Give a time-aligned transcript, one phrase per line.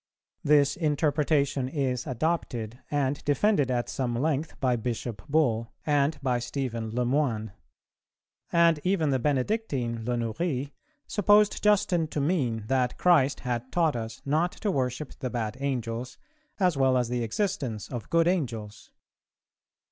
[0.43, 6.89] This interpretation is adopted and defended at some length by Bishop Bull, and by Stephen
[6.95, 7.51] Le Moyne;
[8.51, 10.73] and even the Benedictine Le Nourry
[11.05, 16.17] supposed Justin to mean that Christ had taught us not to worship the bad angels,
[16.59, 18.89] as well as the existence of good angels.